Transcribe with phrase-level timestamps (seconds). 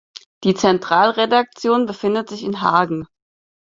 [0.43, 3.05] Die Zentralredaktion befindet sich in Hagen.